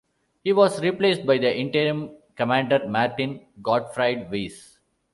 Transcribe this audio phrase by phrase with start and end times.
[0.43, 4.79] He was replaced by the interim commander Martin Gottfried Weiss.